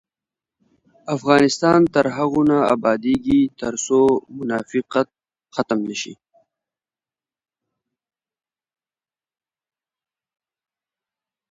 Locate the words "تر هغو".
1.93-2.41